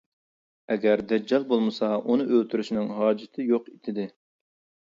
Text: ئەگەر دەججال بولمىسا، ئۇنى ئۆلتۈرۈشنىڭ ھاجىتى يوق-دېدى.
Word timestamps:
ئەگەر 0.75 1.03
دەججال 1.11 1.45
بولمىسا، 1.51 1.89
ئۇنى 1.99 2.25
ئۆلتۈرۈشنىڭ 2.31 2.91
ھاجىتى 3.01 3.47
يوق-دېدى. 3.53 4.09